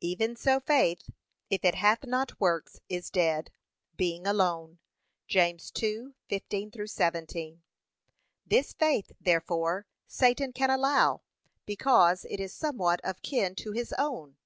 [0.00, 1.10] Even so faith,
[1.50, 3.50] if it hath not works is dead,
[3.96, 4.78] being alone.'
[5.26, 7.62] (James 2:15 17)
[8.46, 11.22] This faith, therefore, Satan can allow,
[11.66, 14.36] because it is somewhat of kin to his own.